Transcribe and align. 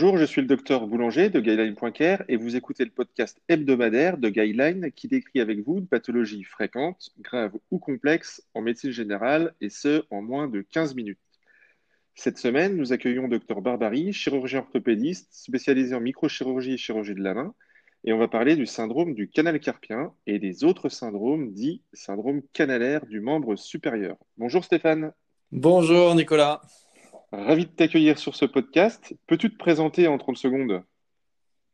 Bonjour, 0.00 0.16
je 0.16 0.24
suis 0.24 0.40
le 0.40 0.46
docteur 0.46 0.86
Boulanger 0.86 1.28
de 1.28 1.40
Guideline.care 1.40 2.22
et 2.26 2.36
vous 2.36 2.56
écoutez 2.56 2.86
le 2.86 2.90
podcast 2.90 3.38
hebdomadaire 3.50 4.16
de 4.16 4.30
Guideline 4.30 4.90
qui 4.92 5.08
décrit 5.08 5.40
avec 5.40 5.58
vous 5.62 5.76
une 5.76 5.86
pathologie 5.86 6.42
fréquente, 6.42 7.10
grave 7.18 7.52
ou 7.70 7.78
complexe 7.78 8.42
en 8.54 8.62
médecine 8.62 8.92
générale 8.92 9.52
et 9.60 9.68
ce 9.68 10.04
en 10.08 10.22
moins 10.22 10.48
de 10.48 10.62
15 10.62 10.94
minutes. 10.94 11.18
Cette 12.14 12.38
semaine, 12.38 12.78
nous 12.78 12.94
accueillons 12.94 13.28
Dr 13.28 13.60
Barbary, 13.60 14.14
chirurgien 14.14 14.60
orthopédiste 14.60 15.28
spécialisé 15.32 15.94
en 15.94 16.00
microchirurgie 16.00 16.72
et 16.72 16.78
chirurgie 16.78 17.14
de 17.14 17.22
la 17.22 17.34
main 17.34 17.54
et 18.04 18.14
on 18.14 18.18
va 18.18 18.26
parler 18.26 18.56
du 18.56 18.64
syndrome 18.64 19.12
du 19.12 19.28
canal 19.28 19.60
carpien 19.60 20.14
et 20.26 20.38
des 20.38 20.64
autres 20.64 20.88
syndromes 20.88 21.52
dits 21.52 21.82
syndrome 21.92 22.40
canalaire 22.54 23.04
du 23.04 23.20
membre 23.20 23.54
supérieur. 23.54 24.16
Bonjour 24.38 24.64
Stéphane. 24.64 25.12
Bonjour 25.52 26.14
Nicolas. 26.14 26.62
Ravi 27.32 27.66
de 27.66 27.70
t'accueillir 27.70 28.18
sur 28.18 28.34
ce 28.34 28.44
podcast. 28.44 29.14
Peux-tu 29.28 29.50
te 29.50 29.56
présenter 29.56 30.08
en 30.08 30.18
30 30.18 30.36
secondes? 30.36 30.82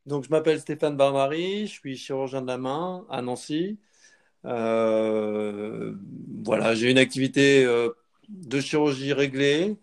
Donc, 0.04 0.24
je 0.24 0.30
m'appelle 0.30 0.60
Stéphane 0.60 0.96
Barbary, 0.96 1.66
je 1.66 1.72
suis 1.72 1.96
chirurgien 1.96 2.42
de 2.42 2.46
la 2.46 2.58
main 2.58 3.06
à 3.08 3.22
Nancy. 3.22 3.78
Euh, 4.44 5.94
voilà, 6.44 6.74
j'ai 6.74 6.90
une 6.90 6.98
activité 6.98 7.64
euh, 7.64 7.88
de 8.28 8.60
chirurgie 8.60 9.14
réglée, 9.14 9.76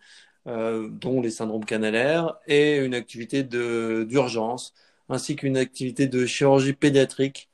euh, 0.47 0.89
dont 0.89 1.21
les 1.21 1.31
syndromes 1.31 1.65
canalaires, 1.65 2.37
et 2.47 2.77
une 2.77 2.93
activité 2.93 3.43
d'urgence, 3.43 4.75
ainsi 5.09 5.35
qu'une 5.35 5.57
activité 5.57 6.07
de 6.07 6.25
chirurgie 6.27 6.73
pédiatrique 6.73 7.49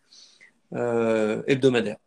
hebdomadaire. 0.71 1.97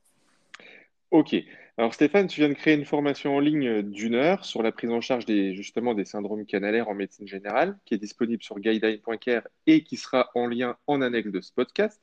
Ok. 1.11 1.35
Alors 1.79 1.95
Stéphane, 1.95 2.27
tu 2.27 2.41
viens 2.41 2.51
de 2.51 2.55
créer 2.55 2.75
une 2.75 2.85
formation 2.85 3.35
en 3.35 3.41
ligne 3.41 3.81
d'une 3.81 4.15
heure 4.15 4.45
sur 4.45 4.63
la 4.63 4.73
prise 4.73 4.91
en 4.91 5.01
charge 5.01 5.25
des, 5.25 5.55
justement 5.55 5.95
des 5.95 6.05
syndromes 6.05 6.45
canalaires 6.45 6.89
en 6.91 6.95
médecine 6.95 7.27
générale, 7.27 7.79
qui 7.87 7.95
est 7.95 7.99
disponible 7.99 8.43
sur 8.43 8.59
guideline.care 8.59 9.49
et 9.67 9.83
qui 9.83 9.97
sera 9.97 10.31
en 10.35 10.47
lien 10.47 10.77
en 10.87 11.01
annexe 11.01 11.31
de 11.31 11.41
ce 11.41 11.51
podcast. 11.51 12.03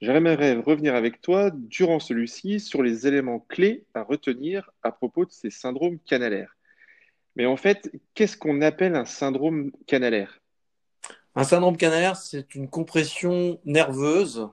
J'aimerais 0.00 0.54
revenir 0.54 0.94
avec 0.94 1.20
toi 1.20 1.50
durant 1.52 2.00
celui-ci 2.00 2.58
sur 2.58 2.82
les 2.82 3.06
éléments 3.06 3.40
clés 3.40 3.84
à 3.92 4.02
retenir 4.02 4.70
à 4.82 4.92
propos 4.92 5.26
de 5.26 5.30
ces 5.30 5.50
syndromes 5.50 5.98
canalaires. 5.98 6.56
Mais 7.34 7.44
en 7.44 7.56
fait, 7.56 7.92
qu'est-ce 8.14 8.38
qu'on 8.38 8.62
appelle 8.62 8.96
un 8.96 9.04
syndrome 9.04 9.72
canalaire? 9.86 10.40
Un 11.34 11.44
syndrome 11.44 11.76
canalaire, 11.76 12.16
c'est 12.16 12.54
une 12.54 12.70
compression 12.70 13.60
nerveuse 13.66 14.48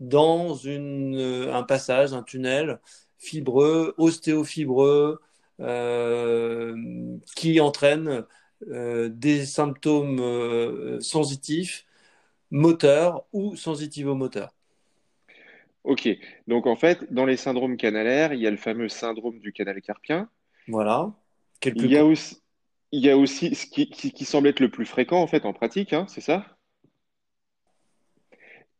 dans 0.00 0.54
une, 0.54 1.48
un 1.52 1.62
passage, 1.62 2.12
un 2.12 2.24
tunnel 2.24 2.80
fibreux, 3.24 3.94
ostéofibreux, 3.98 5.20
euh, 5.60 7.16
qui 7.36 7.60
entraîne 7.60 8.24
euh, 8.68 9.08
des 9.08 9.46
symptômes 9.46 10.20
euh, 10.20 11.00
sensitifs, 11.00 11.86
moteurs 12.50 13.24
ou 13.32 13.54
sensitivomoteurs. 13.56 14.52
Ok, 15.84 16.08
donc 16.48 16.66
en 16.66 16.76
fait, 16.76 17.12
dans 17.12 17.26
les 17.26 17.36
syndromes 17.36 17.76
canalaires, 17.76 18.32
il 18.32 18.40
y 18.40 18.46
a 18.46 18.50
le 18.50 18.56
fameux 18.56 18.88
syndrome 18.88 19.38
du 19.38 19.52
canal 19.52 19.80
carpien. 19.80 20.28
Voilà. 20.66 21.12
Il 21.64 21.86
y, 21.86 21.96
a 21.96 22.04
aussi, 22.04 22.42
il 22.90 23.04
y 23.04 23.10
a 23.10 23.16
aussi 23.16 23.54
ce 23.54 23.66
qui, 23.66 23.88
qui, 23.88 24.24
semble 24.24 24.48
être 24.48 24.60
le 24.60 24.70
plus 24.70 24.86
fréquent 24.86 25.20
en 25.20 25.26
fait 25.26 25.44
en 25.46 25.52
pratique, 25.52 25.92
hein, 25.92 26.06
c'est 26.08 26.20
ça? 26.20 26.53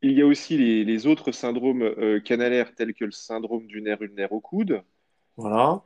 Il 0.05 0.13
y 0.13 0.23
a 0.23 0.27
aussi 0.27 0.59
les, 0.59 1.07
autres 1.07 1.33
syndromes 1.33 1.83
euh, 1.83 2.21
canalaires 2.21 2.75
tels 2.75 2.93
que 2.93 3.07
le 3.07 3.11
syndrome 3.11 3.67
du 3.67 3.81
nerf 3.81 4.03
ulnaire 4.03 4.33
au 4.33 4.41
coude. 4.41 4.83
Voilà. 5.39 5.83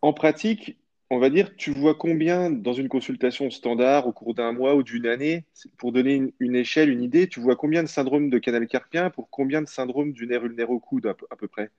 En 0.00 0.12
pratique, 0.12 0.78
on 1.10 1.18
va 1.18 1.28
dire, 1.28 1.56
tu 1.56 1.72
vois 1.72 1.96
combien 1.96 2.50
dans 2.50 2.72
une 2.72 2.88
consultation 2.88 3.50
standard 3.50 4.06
au 4.06 4.12
cours 4.12 4.34
d'un 4.34 4.52
mois 4.52 4.76
ou 4.76 4.84
d'une 4.84 5.06
année, 5.06 5.44
pour 5.76 5.90
donner 5.90 6.32
une, 6.38 6.54
échelle, 6.54 6.88
une 6.88 7.02
idée, 7.02 7.28
tu 7.28 7.40
vois 7.40 7.56
combien 7.56 7.82
de 7.82 7.88
syndromes 7.88 8.30
de 8.30 8.38
canal 8.38 8.68
carpien 8.68 9.10
pour 9.10 9.28
combien 9.28 9.60
de 9.60 9.68
syndromes 9.68 10.12
du 10.12 10.28
nerf 10.28 10.44
ulnaire 10.44 10.70
au 10.70 10.78
coude 10.78 11.06
à, 11.06 11.36
peu 11.36 11.48
près? 11.48 11.70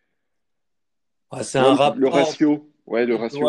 C'est 1.43 1.59
un 1.59 1.75
rapport. 1.75 1.97
Le 1.97 2.07
ratio. 2.09 2.69
Ouais, 2.87 3.05
le 3.05 3.15
ratio 3.15 3.47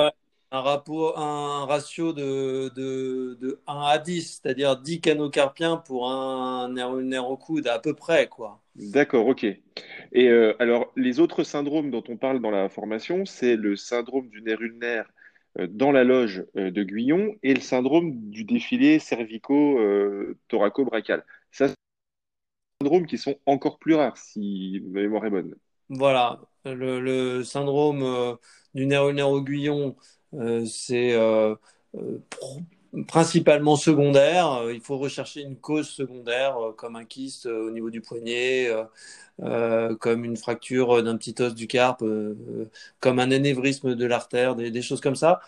un, 0.50 0.60
rapport, 0.60 1.18
un 1.18 1.64
ratio 1.66 2.12
de, 2.12 2.70
de, 2.74 3.60
1 3.66 3.80
à 3.82 3.98
10, 3.98 4.40
c'est-à-dire 4.42 4.76
10 4.76 5.00
canaux 5.00 5.30
carpiens 5.30 5.76
pour 5.76 6.10
un 6.10 6.68
nerf 6.68 7.30
au 7.30 7.36
coude 7.36 7.68
à 7.68 7.78
peu 7.78 7.94
près. 7.94 8.26
quoi. 8.28 8.60
D'accord, 8.76 9.26
ok. 9.26 9.44
Et 9.44 10.28
euh, 10.28 10.54
alors, 10.58 10.90
les 10.96 11.20
autres 11.20 11.44
syndromes 11.44 11.90
dont 11.90 12.02
on 12.08 12.16
parle 12.16 12.40
dans 12.40 12.50
la 12.50 12.70
formation, 12.70 13.24
c'est 13.26 13.56
le 13.56 13.76
syndrome 13.76 14.28
du 14.28 14.42
nerf 14.42 14.60
ulnaire 14.60 15.10
euh, 15.58 15.66
dans 15.68 15.92
la 15.92 16.04
loge 16.04 16.44
euh, 16.56 16.70
de 16.70 16.82
Guyon 16.82 17.34
et 17.42 17.54
le 17.54 17.60
syndrome 17.60 18.30
du 18.30 18.44
défilé 18.44 18.98
cervico-thoraco-brachial. 18.98 21.24
Ça, 21.50 21.68
c'est 21.68 21.74
des 22.80 22.86
syndromes 22.86 23.06
qui 23.06 23.18
sont 23.18 23.36
encore 23.46 23.78
plus 23.78 23.94
rares, 23.94 24.16
si 24.16 24.82
ma 24.86 25.02
mémoire 25.02 25.26
est 25.26 25.30
bonne. 25.30 25.54
Voilà, 25.88 26.40
le, 26.64 27.42
syndrome 27.42 28.38
du 28.74 28.86
nerf 28.86 29.08
ulnaire 29.08 29.30
au 29.30 29.42
Guyon, 29.42 29.96
c'est 30.66 31.14
euh, 31.14 31.54
euh, 31.96 32.18
principalement 33.06 33.76
secondaire. 33.76 34.70
Il 34.72 34.80
faut 34.80 34.98
rechercher 34.98 35.42
une 35.42 35.56
cause 35.56 35.88
secondaire 35.88 36.56
comme 36.76 36.96
un 36.96 37.04
kyste 37.04 37.46
au 37.46 37.70
niveau 37.70 37.90
du 37.90 38.00
poignet, 38.00 38.70
comme 40.00 40.24
une 40.24 40.36
fracture 40.36 41.02
d'un 41.02 41.16
petit 41.16 41.34
os 41.40 41.54
du 41.54 41.66
carpe, 41.66 42.04
comme 43.00 43.18
un 43.18 43.30
anévrisme 43.30 43.94
de 43.94 44.06
l'artère, 44.06 44.56
des, 44.56 44.82
choses 44.82 45.00
comme 45.00 45.16
ça. 45.16 45.40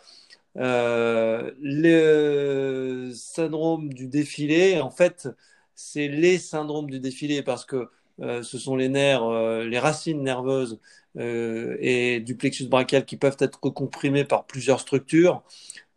le 0.55 1.53
syndrome 3.15 3.93
du 3.93 4.07
défilé, 4.09 4.81
en 4.81 4.91
fait, 4.91 5.29
c'est 5.75 6.09
les 6.09 6.39
syndromes 6.39 6.91
du 6.91 7.01
défilé 7.01 7.43
parce 7.43 7.65
que 7.65 7.89
ce 8.23 8.59
sont 8.59 8.77
les 8.77 8.89
nerfs, 8.89 9.29
les 9.65 9.79
racines 9.79 10.23
nerveuses 10.23 10.79
euh, 11.19 11.77
et 11.81 12.21
du 12.21 12.37
plexus 12.37 12.67
brachial 12.69 13.05
qui 13.05 13.17
peuvent 13.17 13.37
être 13.39 13.61
comprimés 13.61 14.25
par 14.25 14.47
plusieurs 14.47 14.81
structures 14.81 15.43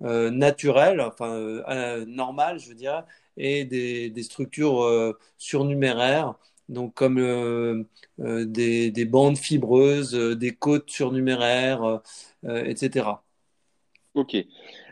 euh, 0.04 0.30
naturelles, 0.30 1.00
enfin 1.00 1.32
euh, 1.32 2.06
normales, 2.06 2.60
je 2.60 2.74
dire, 2.74 3.06
et 3.38 3.64
des, 3.66 4.24
structures 4.24 5.16
surnuméraires, 5.38 6.36
donc 6.70 6.94
comme 6.94 7.86
des, 8.18 8.92
des, 8.92 9.06
bandes 9.06 9.38
fibreuses, 9.38 10.14
des 10.14 10.54
côtes 10.56 10.90
surnuméraires, 10.90 12.02
etc. 12.46 13.08
Ok. 14.14 14.38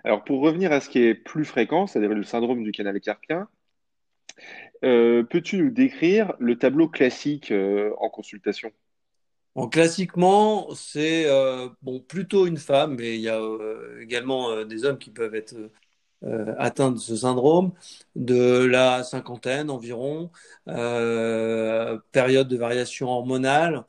Alors 0.04 0.24
pour 0.26 0.42
revenir 0.42 0.72
à 0.74 0.82
ce 0.82 0.90
qui 0.90 1.00
est 1.00 1.14
plus 1.14 1.46
fréquent, 1.46 1.88
c'est-à-dire 1.88 2.14
le 2.14 2.24
syndrome 2.24 2.64
du 2.64 2.72
canal 2.74 3.00
carpien, 3.00 3.48
peux-tu 4.82 5.58
nous 5.58 5.70
décrire 5.70 6.34
le 6.40 6.58
tableau 6.58 6.88
classique 6.88 7.54
en 7.98 8.10
consultation? 8.10 8.72
Classiquement, 9.72 10.74
c'est 10.74 11.26
euh, 11.28 11.70
bon, 11.84 12.00
plutôt 12.00 12.48
une 12.48 12.58
femme, 12.58 12.96
mais 12.96 13.16
il 13.16 13.22
y 13.22 13.30
a 13.30 13.40
euh, 13.40 14.00
également 14.02 14.50
euh, 14.50 14.66
des 14.66 14.84
hommes 14.84 14.98
qui 14.98 15.12
peuvent 15.12 15.36
être 15.36 15.56
atteints 16.58 16.92
de 16.92 16.98
ce 17.00 17.18
syndrome, 17.18 17.74
de 18.16 18.64
la 18.64 19.04
cinquantaine 19.04 19.70
environ, 19.70 20.32
période 20.66 22.48
de 22.48 22.58
variation 22.58 23.10
hormonale, 23.10 23.84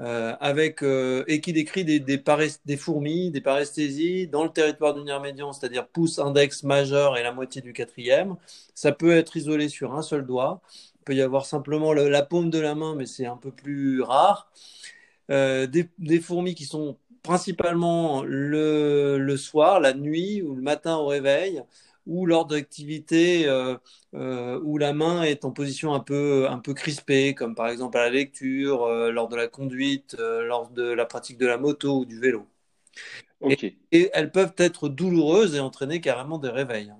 avec, 0.00 0.82
et 0.82 1.40
qui 1.40 1.52
décrit 1.52 1.84
des, 1.84 2.00
des, 2.00 2.22
des, 2.64 2.76
fourmis, 2.76 3.30
des 3.30 3.40
paresthésies 3.40 4.26
dans 4.26 4.44
le 4.44 4.50
territoire 4.50 4.94
du 4.94 5.02
nerf 5.02 5.20
médian, 5.20 5.52
c'est-à-dire 5.52 5.86
pouce 5.86 6.18
index 6.18 6.62
majeur 6.62 7.18
et 7.18 7.22
la 7.22 7.32
moitié 7.32 7.60
du 7.60 7.72
quatrième. 7.72 8.36
Ça 8.74 8.92
peut 8.92 9.12
être 9.12 9.36
isolé 9.36 9.68
sur 9.68 9.94
un 9.94 10.02
seul 10.02 10.24
doigt. 10.24 10.62
Il 11.00 11.04
peut 11.04 11.14
y 11.14 11.22
avoir 11.22 11.44
simplement 11.44 11.92
la 11.92 12.22
paume 12.22 12.50
de 12.50 12.58
la 12.58 12.74
main, 12.74 12.94
mais 12.96 13.06
c'est 13.06 13.26
un 13.26 13.36
peu 13.36 13.50
plus 13.50 14.00
rare. 14.02 14.50
Euh, 15.30 15.66
des, 15.66 16.20
fourmis 16.20 16.54
qui 16.54 16.64
sont 16.64 16.96
principalement 17.22 18.22
le, 18.24 19.36
soir, 19.36 19.80
la 19.80 19.94
nuit 19.94 20.42
ou 20.42 20.56
le 20.56 20.62
matin 20.62 20.96
au 20.96 21.06
réveil, 21.06 21.62
ou 22.06 22.26
lors 22.26 22.46
d'activités 22.46 23.46
euh, 23.46 23.76
euh, 24.14 24.60
où 24.62 24.78
la 24.78 24.92
main 24.92 25.22
est 25.22 25.44
en 25.44 25.50
position 25.50 25.94
un 25.94 26.00
peu, 26.00 26.48
un 26.48 26.58
peu 26.58 26.74
crispée, 26.74 27.34
comme 27.34 27.54
par 27.54 27.68
exemple 27.68 27.98
à 27.98 28.02
la 28.02 28.10
lecture, 28.10 28.88
lors 28.88 29.28
de 29.28 29.36
la 29.36 29.48
conduite, 29.48 30.16
lors 30.18 30.70
de 30.70 30.82
la 30.82 31.04
pratique 31.06 31.38
de 31.38 31.46
la 31.46 31.58
moto 31.58 32.00
ou 32.00 32.04
du 32.04 32.18
vélo. 32.18 32.46
Et, 33.92 34.10
elles 34.12 34.30
peuvent 34.30 34.54
être 34.58 34.88
douloureuses 34.88 35.54
et 35.54 35.60
entraîner 35.60 36.00
carrément 36.00 36.38
des 36.38 36.50
réveils. 36.50 36.92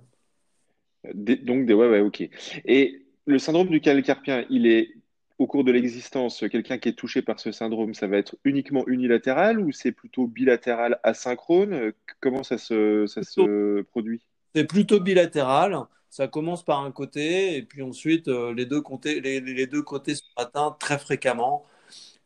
donc, 1.15 1.67
des, 1.67 1.75
ouais, 1.75 1.89
ouais, 1.89 2.01
ok. 2.01 2.29
Et 2.65 3.03
le 3.27 3.39
syndrome 3.39 3.69
du 3.69 3.81
calcarpien, 3.81 4.47
il 4.49 4.67
est 4.67 4.95
au 5.41 5.47
cours 5.47 5.65
de 5.65 5.73
l'existence, 5.73 6.45
quelqu'un 6.51 6.77
qui 6.77 6.91
est 6.91 6.95
touché 6.95 7.23
par 7.23 7.41
ce 7.41 7.51
syndrome, 7.51 7.95
ça 7.95 8.07
va 8.07 8.19
être 8.19 8.37
uniquement 8.45 8.87
unilatéral 8.87 9.59
ou 9.59 9.73
c'est 9.73 9.91
plutôt 9.91 10.27
bilatéral 10.27 11.01
asynchrone? 11.03 11.93
Comment 12.21 12.43
ça 12.43 12.59
se, 12.59 13.07
ça 13.07 13.23
se 13.23 13.81
produit? 13.81 14.21
C'est 14.55 14.65
plutôt 14.65 15.01
bilatéral. 15.01 15.77
Ça 16.11 16.27
commence 16.29 16.65
par 16.65 16.81
un 16.81 16.91
côté 16.91 17.57
et 17.57 17.63
puis 17.63 17.83
ensuite 17.83 18.29
euh, 18.29 18.53
les, 18.53 18.67
deux 18.67 18.81
côtés, 18.81 19.21
les, 19.21 19.67
deux 19.67 19.83
côtés 19.83 20.17
sont 20.17 20.25
atteints 20.37 20.77
très 20.81 20.99
fréquemment 20.99 21.65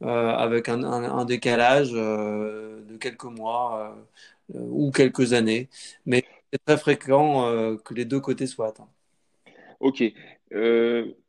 euh, 0.02 0.30
avec 0.30 0.68
un, 0.68 1.24
décalage 1.26 1.90
euh, 1.94 2.82
de 2.84 2.96
quelques 2.96 3.24
mois 3.24 3.96
ou 4.54 4.90
quelques 4.90 5.34
années. 5.34 5.68
Mais 6.06 6.24
c'est 6.52 6.64
très 6.64 6.78
fréquent 6.78 7.76
que 7.84 7.94
les 7.94 8.04
deux 8.06 8.20
côtés 8.20 8.46
soient 8.46 8.68
atteints. 8.68 8.88
Ok. 9.80 10.02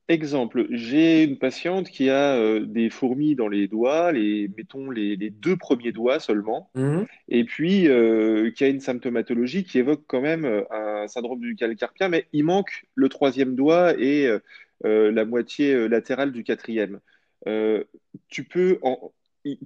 Exemple, 0.08 0.68
j'ai 0.72 1.24
une 1.24 1.38
patiente 1.38 1.90
qui 1.90 2.10
a 2.10 2.36
euh, 2.36 2.66
des 2.66 2.90
fourmis 2.90 3.36
dans 3.36 3.48
les 3.48 3.68
doigts, 3.68 4.12
les, 4.12 4.48
mettons 4.58 4.90
les, 4.92 5.16
les 5.16 5.30
deux 5.30 5.58
premiers 5.58 5.92
doigts 5.92 6.20
seulement, 6.20 6.72
Mhm. 6.76 7.06
et 7.30 7.46
puis 7.46 7.88
euh, 7.90 8.52
qui 8.52 8.64
a 8.66 8.68
une 8.70 8.82
symptomatologie 8.82 9.64
qui 9.66 9.80
évoque 9.80 10.04
quand 10.08 10.22
même 10.22 10.46
euh, 10.46 10.64
un 10.72 11.08
syndrome 11.08 11.42
du 11.42 11.56
calcarpien, 11.56 12.10
mais 12.10 12.28
il 12.34 12.46
manque 12.46 12.86
le 12.96 13.10
troisième 13.10 13.56
doigt 13.56 13.94
et 14.00 14.28
euh, 14.28 14.40
euh, 14.86 15.12
la 15.12 15.26
moitié 15.26 15.74
euh, 15.74 15.88
latérale 15.88 16.32
du 16.32 16.44
quatrième. 16.44 17.00
Euh, 17.48 17.84
tu 18.30 18.44
peux 18.46 18.80
en- 18.84 19.14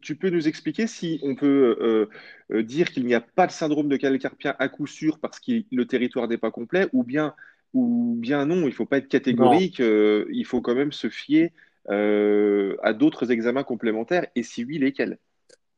tu 0.01 0.15
peux 0.17 0.29
nous 0.29 0.47
expliquer 0.47 0.87
si 0.87 1.19
on 1.23 1.35
peut 1.35 1.77
euh, 1.81 2.09
euh, 2.51 2.63
dire 2.63 2.91
qu'il 2.91 3.05
n'y 3.05 3.13
a 3.15 3.21
pas 3.21 3.47
de 3.47 3.51
syndrome 3.51 3.87
de 3.87 3.95
calcarpien 3.97 4.55
à 4.59 4.67
coup 4.69 4.87
sûr 4.87 5.19
parce 5.19 5.39
que 5.39 5.63
le 5.71 5.85
territoire 5.87 6.27
n'est 6.27 6.37
pas 6.37 6.51
complet, 6.51 6.87
ou 6.93 7.03
bien, 7.03 7.33
ou 7.73 8.15
bien 8.17 8.45
non, 8.45 8.61
il 8.61 8.65
ne 8.67 8.71
faut 8.71 8.85
pas 8.85 8.97
être 8.97 9.07
catégorique, 9.07 9.79
euh, 9.79 10.25
il 10.31 10.45
faut 10.45 10.61
quand 10.61 10.75
même 10.75 10.91
se 10.91 11.09
fier 11.09 11.51
euh, 11.89 12.75
à 12.83 12.93
d'autres 12.93 13.31
examens 13.31 13.63
complémentaires, 13.63 14.27
et 14.35 14.43
si 14.43 14.63
oui, 14.63 14.77
lesquels? 14.77 15.17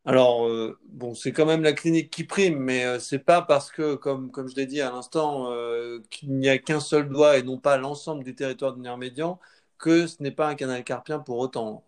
Alors, 0.03 0.47
euh, 0.47 0.79
bon, 0.89 1.13
c'est 1.13 1.31
quand 1.31 1.45
même 1.45 1.61
la 1.61 1.73
clinique 1.73 2.09
qui 2.09 2.23
prime, 2.23 2.57
mais 2.57 2.85
euh, 2.85 2.99
c'est 2.99 3.19
pas 3.19 3.43
parce 3.43 3.71
que, 3.71 3.93
comme, 3.95 4.31
comme 4.31 4.47
je 4.49 4.55
l'ai 4.55 4.65
dit 4.65 4.81
à 4.81 4.89
l'instant, 4.89 5.51
euh, 5.51 5.99
qu'il 6.09 6.31
n'y 6.37 6.49
a 6.49 6.57
qu'un 6.57 6.79
seul 6.79 7.07
doigt 7.07 7.37
et 7.37 7.43
non 7.43 7.59
pas 7.59 7.77
l'ensemble 7.77 8.23
du 8.23 8.33
territoire 8.33 8.73
du 8.73 8.81
nerf 8.81 8.97
médian, 8.97 9.39
que 9.77 10.07
ce 10.07 10.21
n'est 10.23 10.31
pas 10.31 10.47
un 10.47 10.55
canal 10.55 10.83
carpien 10.83 11.19
pour 11.19 11.37
autant. 11.39 11.83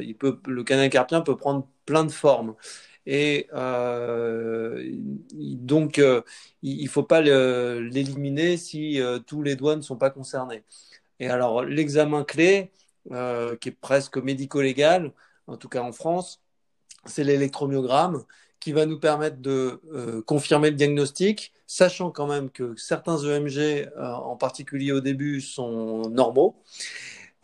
Il 0.00 0.14
peut, 0.18 0.38
le 0.46 0.64
canal 0.64 0.90
carpien 0.90 1.20
peut 1.22 1.36
prendre 1.36 1.66
plein 1.86 2.04
de 2.04 2.10
formes. 2.12 2.54
Et 3.10 3.48
euh, 3.54 4.84
donc, 5.32 5.98
euh, 5.98 6.20
il 6.62 6.84
ne 6.84 6.90
faut 6.90 7.02
pas 7.02 7.22
l'éliminer 7.22 8.58
si 8.58 9.00
euh, 9.00 9.18
tous 9.18 9.42
les 9.42 9.56
doigts 9.56 9.76
ne 9.76 9.80
sont 9.80 9.96
pas 9.96 10.10
concernés. 10.10 10.62
Et 11.18 11.30
alors, 11.30 11.64
l'examen 11.64 12.22
clé, 12.22 12.70
qui 13.10 13.68
est 13.70 13.76
presque 13.80 14.18
médico-légal, 14.18 15.12
en 15.46 15.56
tout 15.56 15.70
cas 15.70 15.80
en 15.80 15.92
France, 15.92 16.42
c'est 17.06 17.24
l'électromyogramme 17.24 18.24
qui 18.60 18.72
va 18.72 18.84
nous 18.84 19.00
permettre 19.00 19.38
de 19.38 19.80
confirmer 20.26 20.68
le 20.68 20.76
diagnostic, 20.76 21.54
sachant 21.66 22.10
quand 22.10 22.26
même 22.26 22.50
que 22.50 22.76
certains 22.76 23.16
EMG, 23.16 23.88
en 23.98 24.36
particulier 24.36 24.92
au 24.92 25.00
début, 25.00 25.40
sont 25.40 26.10
normaux. 26.10 26.62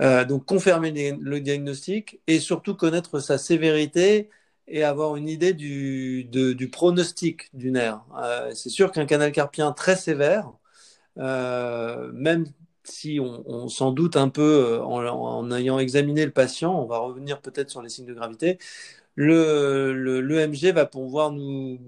Donc 0.00 0.44
confirmer 0.44 1.17
le 1.19 1.40
diagnostic 1.40 2.20
et 2.26 2.38
surtout 2.38 2.75
connaître 2.75 3.19
sa 3.20 3.38
sévérité 3.38 4.28
et 4.69 4.82
avoir 4.84 5.16
une 5.16 5.28
idée 5.28 5.52
du, 5.55 6.25
du 6.25 6.69
pronostic 6.70 7.50
du 7.55 7.70
nerf. 7.70 8.05
Euh, 8.19 8.52
c'est 8.55 8.70
sûr 8.70 8.93
qu'un 8.93 9.06
canal 9.06 9.32
carpien 9.32 9.72
très 9.72 9.96
sévère, 9.96 10.52
euh, 11.19 12.11
même 12.12 12.46
si 12.84 13.20
on, 13.20 13.44
on 13.49 13.69
s'en 13.69 13.93
doute 13.93 14.16
un 14.16 14.28
peu 14.31 14.43
euh, 14.43 14.82
en, 14.82 15.50
ayant 15.52 15.78
examiné 15.78 16.25
le 16.26 16.32
patient, 16.32 16.75
on 16.81 16.87
va 16.87 16.99
revenir 16.99 17.40
peut-être 17.43 17.70
sur 17.70 17.82
les 17.82 17.88
signes 17.90 18.06
de 18.06 18.14
gravité, 18.14 18.58
le, 19.16 19.93
le, 19.94 20.20
l'EMG 20.20 20.72
va 20.75 20.87
pouvoir 20.87 21.32
nous, 21.32 21.78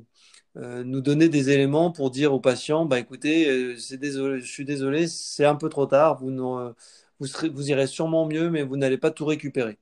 nous 0.57 1.01
donner 1.03 1.29
des 1.29 1.51
éléments 1.51 1.93
pour 1.93 2.11
dire 2.11 2.33
au 2.35 2.41
patient, 2.41 2.87
bah 2.87 2.99
écoutez, 2.99 3.77
désolé, 3.99 4.41
je 4.41 4.47
suis 4.53 4.65
désolé, 4.65 5.07
c'est 5.09 5.45
un 5.45 5.57
peu 5.57 5.69
trop 5.69 5.87
tard, 5.87 6.17
vous, 6.19 6.31
vous 7.21 7.71
irez 7.71 7.87
sûrement 7.87 8.27
mieux, 8.27 8.51
mais 8.51 8.63
vous 8.63 8.77
n'allez 8.77 8.99
pas 8.99 9.11
tout 9.11 9.25
récupérer. 9.27 9.79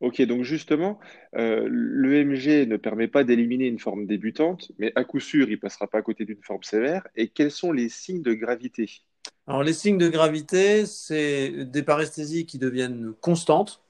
Ok, 0.00 0.22
donc 0.22 0.44
justement, 0.44 1.00
euh, 1.34 1.68
l'EMG 1.70 2.66
ne 2.66 2.76
permet 2.76 3.08
pas 3.08 3.24
d'éliminer 3.24 3.66
une 3.66 3.80
forme 3.80 4.06
débutante, 4.06 4.70
mais 4.78 4.92
à 4.94 5.02
coup 5.04 5.18
sûr, 5.18 5.50
il 5.50 5.58
passera 5.58 5.88
pas 5.88 5.98
à 5.98 6.02
côté 6.02 6.24
d'une 6.24 6.42
forme 6.42 6.62
sévère. 6.62 7.06
Et 7.16 7.28
quels 7.28 7.50
sont 7.50 7.72
les 7.72 7.88
signes 7.88 8.22
de 8.22 8.32
gravité? 8.32 9.02
Alors 9.48 9.64
les 9.64 9.72
signes 9.72 9.98
de 9.98 10.08
gravité, 10.08 10.86
c'est 10.86 11.64
des 11.64 11.82
paresthésies 11.82 12.46
qui 12.46 12.58
deviennent 12.58 13.14
constantes. 13.20 13.82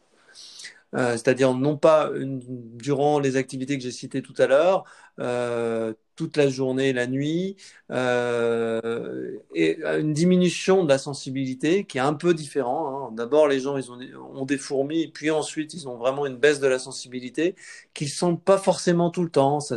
Euh, 0.95 1.13
c'est-à-dire 1.13 1.55
non 1.55 1.77
pas 1.77 2.11
durant 2.17 3.19
les 3.21 3.37
activités 3.37 3.77
que 3.77 3.83
j'ai 3.85 3.91
citées 3.91 4.23
tout 4.23 4.35
à 4.39 4.47
l'heure, 4.47 4.85
euh, 5.21 5.93
toute 6.19 6.37
la 6.37 6.49
journée, 6.49 6.93
la 6.93 7.06
nuit, 7.06 7.56
euh, 7.93 9.38
et 9.55 9.81
une 9.85 10.12
diminution 10.12 10.82
de 10.82 10.88
la 10.88 10.99
sensibilité 10.99 11.85
qui 11.85 11.99
est 11.99 12.00
un 12.00 12.12
peu 12.15 12.35
différent. 12.35 13.09
hein. 13.09 13.12
D'abord, 13.12 13.47
les 13.47 13.61
gens 13.61 13.76
ils 13.76 13.93
ont, 13.93 14.44
des- 14.44 14.59
fourmis, 14.59 15.06
puis 15.09 15.31
ensuite 15.31 15.75
ils 15.75 15.88
ont 15.88 15.97
vraiment 15.97 16.26
une 16.26 16.37
baisse 16.37 16.59
de 16.59 16.67
la 16.67 16.81
sensibilité 16.81 17.55
qui 17.94 18.05
ne 18.05 18.11
sont 18.11 18.37
pas 18.37 18.59
forcément 18.59 19.11
tout 19.11 19.23
le 19.23 19.31
temps. 19.31 19.61
Ça, 19.61 19.76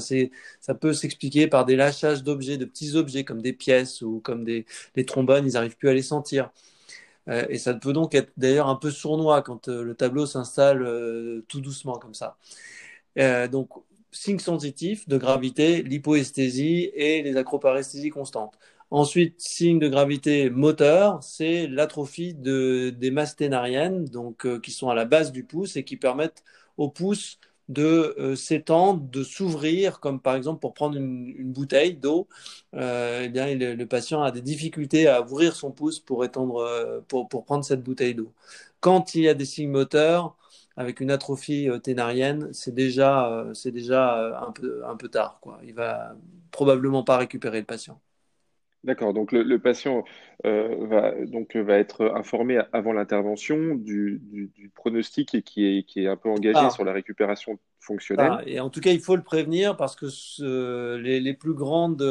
ça 0.62 0.74
peut 0.74 0.94
s'expliquer 0.94 1.48
par 1.48 1.66
des 1.66 1.76
lâchages 1.76 2.24
d'objets, 2.24 2.58
de 2.58 2.66
petits 2.66 2.96
objets 2.96 3.24
comme 3.24 3.42
des 3.44 3.54
pièces 3.54 4.02
ou 4.02 4.20
comme 4.24 4.44
des, 4.44 4.66
trombones, 5.06 5.46
ils 5.46 5.54
n'arrivent 5.54 5.78
plus 5.78 5.90
à 5.90 5.94
les 5.94 6.02
sentir. 6.02 6.50
Euh, 7.30 7.46
et 7.50 7.60
ça 7.60 7.74
peut 7.76 7.94
donc 7.94 8.16
être 8.16 8.32
d'ailleurs 8.38 8.68
un 8.70 8.76
peu 8.76 8.92
sournois 8.92 9.42
quand 9.44 9.68
euh, 9.70 9.84
le 9.84 9.96
tableau 9.96 10.26
s'installe 10.26 10.84
tout 11.48 11.62
doucement 11.62 11.98
comme 12.00 12.16
ça. 12.16 12.38
Donc, 13.52 13.70
signe 14.12 14.40
sensitif 14.40 15.08
de 15.08 15.18
gravité, 15.18 15.82
l'hypoesthésie 15.84 16.92
et 16.94 17.22
les 17.24 17.38
acroparesthésies 17.38 18.10
constantes. 18.10 18.58
Ensuite, 18.92 19.40
signe 19.40 19.80
de 19.80 19.88
gravité 19.88 20.50
moteur, 20.50 21.24
c'est 21.24 21.66
l'atrophie 21.68 22.34
de, 22.34 22.90
des 22.90 23.10
masses 23.10 23.38
ténariennes, 23.38 24.04
donc, 24.06 24.46
euh, 24.46 24.60
qui 24.60 24.72
sont 24.72 24.90
à 24.90 24.96
la 24.96 25.06
base 25.06 25.32
du 25.32 25.46
pouce 25.46 25.78
et 25.78 25.86
qui 25.86 25.96
permettent 25.96 26.44
au 26.78 26.90
pouce 26.90 27.40
de 27.70 28.16
euh, 28.20 28.36
s'étendre, 28.36 29.02
de 29.10 29.24
s'ouvrir, 29.24 30.02
comme 30.02 30.20
par 30.20 30.36
exemple 30.36 30.60
pour 30.60 30.74
prendre 30.74 30.98
une, 30.98 31.54
bouteille 31.54 31.96
d'eau, 31.96 32.28
euh, 32.76 33.30
eh 33.34 33.56
le, 33.56 33.76
le, 33.76 33.86
patient 33.86 34.22
a 34.24 34.32
des 34.32 34.42
difficultés 34.42 35.08
à 35.08 35.22
ouvrir 35.22 35.56
son 35.56 35.72
pouce 35.72 36.00
pour, 36.02 36.26
étendre, 36.26 37.02
pour, 37.08 37.30
pour 37.30 37.46
prendre 37.46 37.64
cette 37.64 37.84
bouteille 37.84 38.16
d'eau. 38.16 38.34
Quand 38.82 39.16
il 39.16 39.24
y 39.24 39.30
a 39.30 39.34
des 39.34 39.46
signes 39.46 39.70
moteurs, 39.70 40.36
avec 40.82 41.00
une 41.02 41.12
atrophie 41.12 41.70
euh, 41.70 41.80
ténarienne, 41.80 42.50
c'est 42.54 42.74
déjà, 42.76 43.32
euh, 43.32 43.54
c'est 43.54 43.72
déjà 43.72 44.20
euh, 44.20 44.36
un, 44.48 44.52
peu, 44.52 44.86
un 44.88 44.98
peu 44.98 45.10
tard. 45.10 45.40
Quoi. 45.42 45.60
Il 45.64 45.74
va 45.76 46.16
probablement 46.52 47.04
pas 47.04 47.18
récupérer 47.18 47.60
le 47.62 47.66
patient. 47.66 48.02
D'accord, 48.84 49.14
donc 49.14 49.32
le, 49.32 49.44
le 49.44 49.60
patient 49.60 50.04
euh, 50.46 50.88
va, 50.88 51.14
donc, 51.28 51.56
va 51.56 51.78
être 51.78 52.04
informé 52.16 52.60
avant 52.74 52.94
l'intervention 52.94 53.76
du, 53.76 54.20
du- 54.24 54.48
du 54.48 54.70
pronostic 54.70 55.36
et 55.36 55.44
qui 55.44 55.66
est, 55.66 55.84
qui 55.84 56.04
est 56.04 56.08
un 56.08 56.18
peu 56.18 56.30
engagé 56.30 56.70
Ah, 56.70 56.72
sur 56.72 56.84
la 56.84 56.92
récupération 56.94 57.60
fonctionnelle. 57.80 58.38
ah. 58.38 58.42
Et 58.46 58.60
en 58.60 58.70
tout 58.70 58.82
cas, 58.82 58.92
il 58.92 59.00
faut 59.02 59.16
le 59.16 59.24
prévenir 59.24 59.78
parce 59.78 59.96
que 59.96 60.10
ce, 60.10 60.96
les, 60.98 61.20
les, 61.20 61.34
plus 61.34 61.54
grandes 61.54 62.02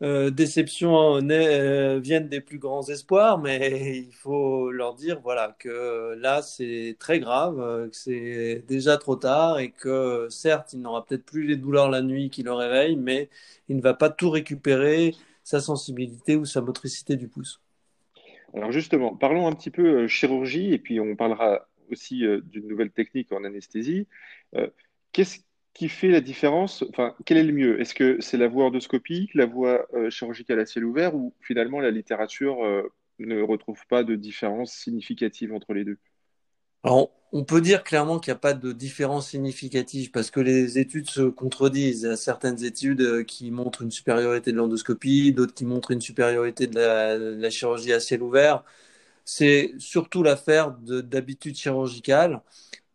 euh, 0.00 0.30
déceptions 0.30 1.20
euh, 1.20 1.98
viennent 1.98 2.28
des 2.28 2.40
plus 2.40 2.58
grands 2.58 2.88
espoirs, 2.88 3.38
mais 3.38 3.98
il 4.06 4.12
faut 4.12 4.70
leur 4.70 4.94
dire 4.94 5.20
voilà 5.20 5.56
que 5.58 6.14
là 6.18 6.40
c'est 6.42 6.96
très 7.00 7.18
grave, 7.18 7.58
euh, 7.60 7.88
que 7.88 7.96
c'est 7.96 8.64
déjà 8.68 8.96
trop 8.96 9.16
tard 9.16 9.58
et 9.58 9.70
que 9.72 10.28
certes 10.30 10.72
il 10.72 10.82
n'aura 10.82 11.04
peut-être 11.04 11.24
plus 11.24 11.46
les 11.46 11.56
douleurs 11.56 11.90
la 11.90 12.02
nuit 12.02 12.30
qui 12.30 12.44
le 12.44 12.52
réveillent, 12.52 12.96
mais 12.96 13.28
il 13.68 13.76
ne 13.76 13.82
va 13.82 13.94
pas 13.94 14.08
tout 14.08 14.30
récupérer 14.30 15.14
sa 15.42 15.60
sensibilité 15.60 16.36
ou 16.36 16.44
sa 16.44 16.60
motricité 16.60 17.16
du 17.16 17.26
pouce. 17.26 17.60
Alors 18.54 18.70
justement, 18.70 19.16
parlons 19.16 19.48
un 19.48 19.52
petit 19.52 19.70
peu 19.70 20.02
euh, 20.04 20.08
chirurgie 20.08 20.72
et 20.72 20.78
puis 20.78 21.00
on 21.00 21.16
parlera 21.16 21.68
aussi 21.90 22.22
d'une 22.44 22.68
nouvelle 22.68 22.90
technique 22.90 23.32
en 23.32 23.44
anesthésie. 23.44 24.06
Qu'est-ce 25.12 25.38
qui 25.78 25.88
fait 25.88 26.08
la 26.08 26.20
différence? 26.20 26.82
Enfin, 26.90 27.14
quel 27.24 27.36
est 27.36 27.44
le 27.44 27.52
mieux? 27.52 27.80
Est-ce 27.80 27.94
que 27.94 28.20
c'est 28.20 28.36
la 28.36 28.48
voie 28.48 28.64
endoscopique, 28.64 29.32
la 29.34 29.46
voie 29.46 29.86
euh, 29.94 30.10
chirurgicale 30.10 30.58
à 30.58 30.66
ciel 30.66 30.84
ouvert 30.84 31.14
ou 31.14 31.32
finalement 31.40 31.78
la 31.78 31.92
littérature 31.92 32.64
euh, 32.64 32.82
ne 33.20 33.40
retrouve 33.40 33.80
pas 33.88 34.02
de 34.02 34.16
différence 34.16 34.72
significative 34.72 35.54
entre 35.54 35.74
les 35.74 35.84
deux? 35.84 35.98
Alors, 36.82 37.12
on 37.30 37.44
peut 37.44 37.60
dire 37.60 37.84
clairement 37.84 38.18
qu'il 38.18 38.32
n'y 38.32 38.36
a 38.36 38.40
pas 38.40 38.54
de 38.54 38.72
différence 38.72 39.28
significative 39.28 40.10
parce 40.10 40.32
que 40.32 40.40
les 40.40 40.80
études 40.80 41.08
se 41.08 41.22
contredisent. 41.22 42.02
Il 42.02 42.08
y 42.08 42.10
a 42.10 42.16
certaines 42.16 42.64
études 42.64 43.02
euh, 43.02 43.22
qui 43.22 43.52
montrent 43.52 43.82
une 43.82 43.92
supériorité 43.92 44.50
de 44.50 44.56
l'endoscopie, 44.56 45.32
d'autres 45.32 45.54
qui 45.54 45.64
montrent 45.64 45.92
une 45.92 46.00
supériorité 46.00 46.66
de 46.66 46.74
la, 46.74 47.16
de 47.16 47.40
la 47.40 47.50
chirurgie 47.50 47.92
à 47.92 48.00
ciel 48.00 48.20
ouvert. 48.20 48.64
C'est 49.24 49.74
surtout 49.78 50.24
l'affaire 50.24 50.72
d'habitude 50.80 51.54
chirurgicale. 51.56 52.42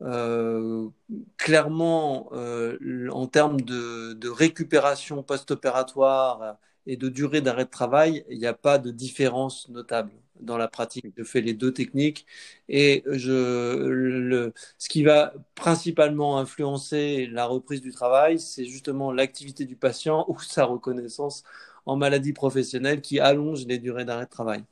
Euh, 0.03 0.89
clairement, 1.38 2.29
euh, 2.33 3.07
en 3.12 3.27
termes 3.27 3.62
de, 3.62 4.29
récupération 4.29 5.24
post-opératoire 5.24 6.57
et 6.86 6.98
de 6.98 7.07
durée 7.10 7.41
d'arrêt 7.41 7.65
de 7.65 7.69
travail, 7.69 8.25
il 8.29 8.39
n'y 8.39 8.45
a 8.45 8.53
pas 8.53 8.77
de 8.79 8.91
différence 8.91 9.69
notable 9.69 10.12
dans 10.41 10.57
la 10.57 10.67
pratique. 10.67 11.05
Je 11.17 11.24
fais 11.24 11.41
les 11.41 11.53
deux 11.53 11.72
techniques 11.74 12.25
et 12.67 13.03
ce 13.07 14.51
qui 14.89 15.03
va 15.03 15.33
principalement 15.55 16.38
influencer 16.39 17.27
la 17.27 17.45
reprise 17.45 17.81
du 17.81 17.91
travail, 17.91 18.39
c'est 18.39 18.65
justement 18.65 19.12
l'activité 19.12 19.65
du 19.65 19.75
patient 19.75 20.25
ou 20.29 20.39
sa 20.39 20.65
reconnaissance 20.65 21.43
en 21.86 21.95
maladie 21.95 22.33
professionnelle 22.33 23.01
qui 23.01 23.19
allonge 23.19 23.65
les 23.67 23.77
durées 23.77 24.05
d'arrêt 24.05 24.25
de 24.25 24.29
travail. 24.29 24.63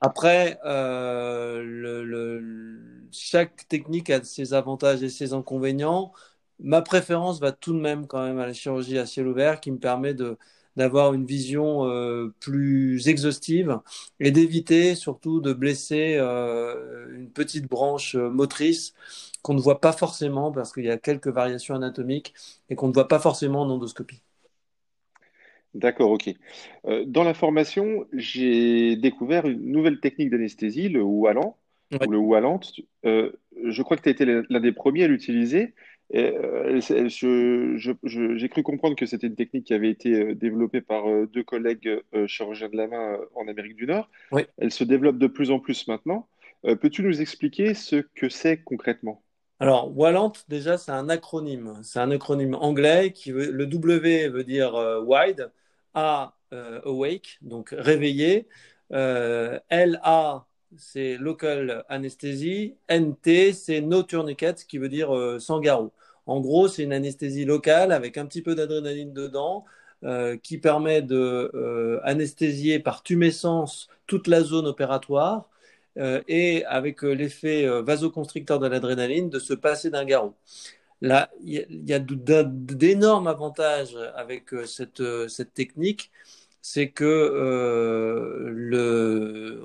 Après, 0.00 0.58
euh, 0.64 1.62
le, 1.62 2.04
le, 2.04 3.08
chaque 3.12 3.68
technique 3.68 4.08
a 4.10 4.22
ses 4.24 4.54
avantages 4.54 5.02
et 5.02 5.10
ses 5.10 5.32
inconvénients. 5.34 6.12
Ma 6.58 6.80
préférence 6.82 7.40
va 7.40 7.52
tout 7.52 7.72
de 7.74 7.80
même 7.80 8.06
quand 8.06 8.22
même 8.24 8.38
à 8.38 8.46
la 8.46 8.52
chirurgie 8.54 8.98
à 8.98 9.06
ciel 9.06 9.26
ouvert 9.26 9.60
qui 9.60 9.70
me 9.70 9.78
permet 9.78 10.14
de 10.14 10.38
d'avoir 10.76 11.12
une 11.14 11.26
vision 11.26 11.84
euh, 11.86 12.32
plus 12.40 13.08
exhaustive 13.08 13.80
et 14.20 14.30
d'éviter 14.30 14.94
surtout 14.94 15.40
de 15.40 15.52
blesser 15.52 16.16
euh, 16.18 17.08
une 17.16 17.28
petite 17.30 17.66
branche 17.66 18.14
motrice 18.14 18.94
qu'on 19.42 19.54
ne 19.54 19.60
voit 19.60 19.80
pas 19.80 19.92
forcément 19.92 20.52
parce 20.52 20.72
qu'il 20.72 20.84
y 20.84 20.90
a 20.90 20.96
quelques 20.98 21.26
variations 21.28 21.74
anatomiques 21.74 22.34
et 22.70 22.76
qu'on 22.76 22.88
ne 22.88 22.92
voit 22.92 23.08
pas 23.08 23.18
forcément 23.18 23.62
en 23.62 23.70
endoscopie. 23.70 24.22
D'accord, 25.74 26.10
ok. 26.10 26.30
Euh, 26.86 27.04
dans 27.06 27.22
la 27.22 27.34
formation, 27.34 28.06
j'ai 28.12 28.96
découvert 28.96 29.46
une 29.46 29.70
nouvelle 29.70 30.00
technique 30.00 30.30
d'anesthésie, 30.30 30.88
le 30.88 31.02
Oualant, 31.02 31.56
Ouais. 31.92 32.06
ou 32.06 32.10
le. 32.10 32.18
Euh, 33.04 33.32
je 33.64 33.82
crois 33.82 33.96
que 33.96 34.02
tu 34.02 34.08
as 34.08 34.12
été 34.12 34.24
l'un 34.24 34.60
des 34.60 34.72
premiers 34.72 35.04
à 35.04 35.08
l'utiliser. 35.08 35.74
Et, 36.12 36.24
euh, 36.24 36.64
elle- 36.90 36.96
elle- 36.96 37.10
je- 37.10 37.74
je- 37.76 37.92
je- 38.02 38.36
j'ai 38.36 38.48
cru 38.48 38.62
comprendre 38.64 38.96
que 38.96 39.06
c'était 39.06 39.28
une 39.28 39.36
technique 39.36 39.64
qui 39.66 39.74
avait 39.74 39.90
été 39.90 40.12
euh, 40.12 40.34
développée 40.34 40.80
par 40.80 41.08
euh, 41.08 41.26
deux 41.26 41.44
collègues 41.44 41.88
euh, 42.14 42.26
chirurgiens 42.26 42.68
de 42.68 42.76
la 42.76 42.88
main 42.88 43.14
euh, 43.14 43.24
en 43.36 43.46
Amérique 43.46 43.76
du 43.76 43.86
Nord. 43.86 44.10
Elle 44.58 44.72
se 44.72 44.82
développe 44.82 45.18
de 45.18 45.28
plus 45.28 45.52
en 45.52 45.60
plus 45.60 45.86
maintenant. 45.86 46.28
Euh, 46.64 46.74
peux-tu 46.74 47.02
nous 47.02 47.20
expliquer 47.20 47.74
ce 47.74 47.96
que 47.96 48.28
c'est 48.28 48.58
concrètement? 48.62 49.22
Alors, 49.60 49.96
Wallant, 49.96 50.32
déjà, 50.48 50.78
c'est 50.78 50.90
un 50.92 51.08
acronyme. 51.10 51.78
C'est 51.82 51.98
un 52.00 52.10
acronyme 52.10 52.54
anglais 52.54 53.12
qui 53.12 53.30
veut, 53.30 53.50
le 53.50 53.66
W 53.66 54.28
veut 54.28 54.42
dire 54.44 54.74
euh, 54.74 55.00
wide, 55.02 55.50
A, 55.94 56.34
euh, 56.54 56.80
awake, 56.84 57.38
donc 57.42 57.74
réveillé, 57.76 58.48
euh, 58.92 59.58
LA, 59.68 60.46
c'est 60.78 61.16
local 61.18 61.84
anesthesie, 61.90 62.76
NT, 62.88 63.52
c'est 63.52 63.80
no 63.82 64.02
tourniquet, 64.02 64.54
qui 64.66 64.78
veut 64.78 64.88
dire 64.88 65.10
sans 65.40 65.60
garrot. 65.60 65.92
En 66.26 66.40
gros, 66.40 66.68
c'est 66.68 66.82
une 66.84 66.92
anesthésie 66.92 67.44
locale 67.44 67.92
avec 67.92 68.16
un 68.18 68.26
petit 68.26 68.42
peu 68.42 68.54
d'adrénaline 68.54 69.12
dedans, 69.12 69.64
qui 70.42 70.58
permet 70.58 71.02
de 71.02 72.00
anesthésier 72.04 72.78
par 72.78 73.02
tumescence 73.02 73.88
toute 74.06 74.28
la 74.28 74.42
zone 74.42 74.66
opératoire 74.66 75.50
euh, 76.00 76.22
et 76.28 76.64
avec 76.64 77.04
euh, 77.04 77.12
l'effet 77.12 77.66
euh, 77.66 77.82
vasoconstricteur 77.82 78.58
de 78.58 78.66
l'adrénaline 78.66 79.28
de 79.28 79.38
se 79.38 79.52
passer 79.52 79.90
d'un 79.90 80.04
garrot. 80.04 80.34
Là, 81.02 81.30
il 81.42 81.66
y 81.86 81.92
a, 81.94 81.98
d'énormes 81.98 83.26
avantages 83.26 83.96
avec 84.14 84.50
cette, 84.66 85.02
technique, 85.54 86.10
c'est 86.60 86.90
que 86.90 87.06
le, 88.52 89.62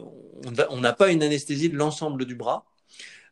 on 0.70 0.80
n'a 0.80 0.94
pas 0.94 1.12
une 1.12 1.24
anesthésie 1.24 1.70
de 1.70 1.76
l'ensemble 1.76 2.24
du 2.26 2.36
bras. 2.36 2.66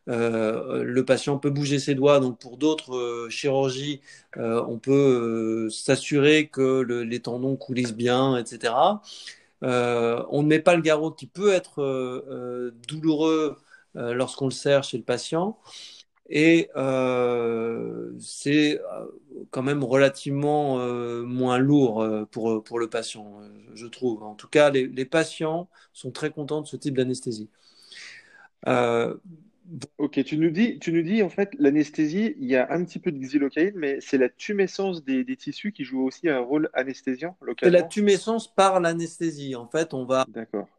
Le 0.06 1.00
patient 1.02 1.38
peut 1.38 1.48
bouger 1.48 1.78
ses 1.78 1.94
doigts, 1.94 2.20
donc 2.20 2.38
pour 2.38 2.58
d'autres 2.58 3.28
chirurgies, 3.30 4.02
on 4.36 4.78
peut 4.78 5.70
s'assurer 5.70 6.48
que 6.48 6.82
le- 6.82 7.04
les 7.04 7.20
tendons 7.20 7.56
coulissent 7.56 7.94
bien, 7.94 8.36
etc. 8.36 8.74
Euh, 9.64 10.22
on 10.28 10.42
ne 10.42 10.48
met 10.48 10.60
pas 10.60 10.76
le 10.76 10.82
garrot 10.82 11.10
qui 11.10 11.26
peut 11.26 11.52
être 11.52 11.82
euh, 11.82 12.24
euh, 12.28 12.70
douloureux 12.88 13.56
lorsqu'on 13.96 14.46
le 14.46 14.50
serre 14.50 14.82
chez 14.82 14.98
le 14.98 15.04
patient. 15.04 15.58
Et 16.28 16.68
c'est 18.18 18.80
quand 19.50 19.62
même 19.62 19.84
relativement 19.84 20.78
moins 21.24 21.58
lourd 21.58 22.04
pour, 22.32 22.78
le 22.78 22.88
patient, 22.88 23.40
je 23.74 23.86
trouve. 23.86 24.24
En 24.24 24.34
tout 24.34 24.48
cas, 24.48 24.70
les, 24.70 25.04
patients 25.04 25.68
sont 25.92 26.10
très 26.10 26.30
contents 26.30 26.60
de 26.60 26.66
ce 26.66 26.76
type 26.76 26.96
d'anesthésie. 26.96 27.48
Ok, 29.98 30.22
tu 30.24 30.36
nous 30.36 30.50
dis, 30.50 30.78
tu 30.78 30.92
nous 30.92 31.02
dis 31.02 31.22
en 31.22 31.28
fait 31.30 31.50
l'anesthésie, 31.58 32.34
il 32.38 32.44
y 32.48 32.56
a 32.56 32.70
un 32.72 32.84
petit 32.84 32.98
peu 32.98 33.10
de 33.12 33.18
xylocaïne, 33.18 33.72
mais 33.76 33.98
c'est 34.00 34.18
la 34.18 34.28
tumescence 34.28 35.04
des, 35.04 35.24
des 35.24 35.36
tissus 35.36 35.72
qui 35.72 35.84
joue 35.84 36.02
aussi 36.04 36.28
un 36.28 36.40
rôle 36.40 36.68
anesthésiant 36.74 37.36
c'est 37.62 37.70
la 37.70 37.82
localement. 37.82 37.82
tumescence 37.82 38.52
par 38.54 38.80
l'anesthésie. 38.80 39.56
En 39.56 39.66
fait, 39.68 39.94
on 39.94 40.04
va 40.04 40.26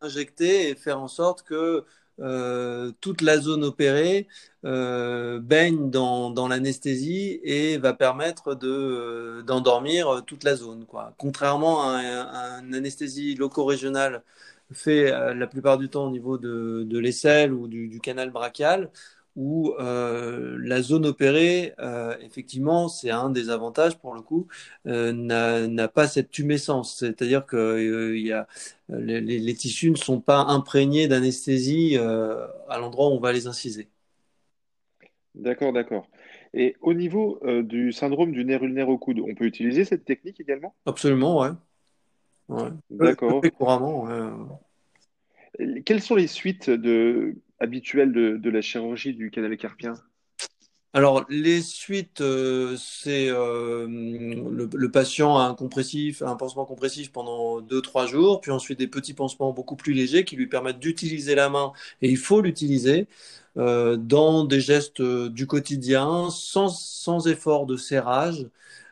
injecter 0.01 0.69
et 0.69 0.75
faire 0.75 0.99
en 1.01 1.07
sorte 1.07 1.43
que 1.43 1.85
euh, 2.21 2.91
toute 3.01 3.21
la 3.21 3.37
zone 3.39 3.63
opérée 3.65 4.27
euh, 4.65 5.39
baigne 5.39 5.89
dans, 5.89 6.29
dans 6.29 6.47
l'anesthésie 6.47 7.39
et 7.43 7.77
va 7.77 7.93
permettre 7.93 8.55
de, 8.55 8.67
euh, 8.69 9.43
d'endormir 9.43 10.23
toute 10.25 10.43
la 10.45 10.55
zone, 10.55 10.85
quoi. 10.85 11.13
Contrairement 11.17 11.83
à, 11.83 11.97
un, 11.99 12.21
à 12.27 12.61
une 12.63 12.75
anesthésie 12.75 13.35
loco-régionale 13.35 14.23
fait 14.73 15.11
euh, 15.11 15.33
la 15.33 15.47
plupart 15.47 15.77
du 15.77 15.89
temps 15.89 16.07
au 16.07 16.11
niveau 16.11 16.37
de, 16.37 16.83
de 16.87 16.99
l'aisselle 16.99 17.53
ou 17.53 17.67
du, 17.67 17.87
du 17.87 17.99
canal 17.99 18.31
brachial, 18.31 18.89
où 19.35 19.73
euh, 19.79 20.57
la 20.61 20.81
zone 20.81 21.05
opérée, 21.05 21.73
euh, 21.79 22.15
effectivement, 22.21 22.87
c'est 22.87 23.09
un 23.09 23.29
des 23.29 23.49
avantages 23.49 23.97
pour 23.97 24.13
le 24.13 24.21
coup, 24.21 24.47
euh, 24.87 25.11
n'a, 25.11 25.87
pas 25.87 26.07
cette 26.07 26.31
tumescence. 26.31 26.97
C'est-à-dire 26.99 27.45
que 27.45 28.15
y 28.15 28.31
a, 28.31 28.47
les, 28.89 29.19
les, 29.21 29.53
tissus 29.55 29.91
ne 29.91 29.97
sont 29.97 30.21
pas 30.21 30.39
imprégnés 30.39 31.07
d'anesthésie 31.07 31.97
à 31.97 32.79
l'endroit 32.79 33.09
où 33.09 33.13
on 33.13 33.19
va 33.19 33.33
les 33.33 33.47
inciser. 33.47 33.89
D'accord, 35.35 35.73
d'accord. 35.73 36.07
Et 36.53 36.75
au 36.79 36.93
niveau 36.93 37.41
du 37.63 37.91
syndrome 37.91 38.31
du 38.31 38.45
nerf 38.45 38.63
ulnaire 38.63 38.87
au 38.87 38.97
coude, 38.97 39.19
on 39.19 39.35
peut 39.35 39.45
utiliser 39.45 39.83
cette 39.83 40.05
technique 40.05 40.39
également? 40.39 40.73
Absolument, 40.85 41.41
ouais. 41.41 41.49
Ouais. 42.49 42.69
Le 42.89 43.05
D'accord. 43.05 43.43
couramment. 43.57 44.03
Ouais. 44.03 45.81
Quelles 45.85 46.01
sont 46.01 46.15
les 46.15 46.27
suites 46.27 46.69
de, 46.69 47.35
habituelles 47.59 48.11
de, 48.11 48.37
de 48.37 48.49
la 48.49 48.61
chirurgie 48.61 49.13
du 49.13 49.31
canal 49.31 49.55
carpien? 49.57 49.93
Alors, 50.93 51.25
les 51.27 51.61
suites, 51.61 52.21
euh, 52.21 52.77
c'est 52.77 53.27
euh, 53.29 53.85
le, 53.85 54.69
le 54.73 54.91
patient 54.91 55.37
a 55.37 55.43
un 55.43 55.53
compressif, 55.53 56.21
un 56.21 56.37
pansement 56.37 56.63
compressif 56.63 57.11
pendant 57.11 57.59
deux, 57.59 57.81
trois 57.81 58.07
jours, 58.07 58.39
puis 58.39 58.51
ensuite 58.51 58.79
des 58.79 58.87
petits 58.87 59.13
pansements 59.13 59.51
beaucoup 59.51 59.75
plus 59.75 59.91
légers 59.91 60.23
qui 60.23 60.37
lui 60.37 60.47
permettent 60.47 60.79
d'utiliser 60.79 61.35
la 61.35 61.49
main, 61.49 61.73
et 62.01 62.09
il 62.09 62.15
faut 62.17 62.39
l'utiliser 62.39 63.07
euh, 63.57 63.97
dans 63.97 64.45
des 64.45 64.61
gestes 64.61 65.01
euh, 65.01 65.29
du 65.29 65.47
quotidien, 65.47 66.29
sans, 66.29 66.69
sans 66.69 67.27
effort 67.27 67.65
de 67.65 67.75
serrage. 67.75 68.47